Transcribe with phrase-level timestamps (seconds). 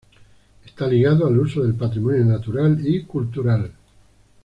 [0.65, 3.71] Está ligado al uso del patrimonio natural y cultural.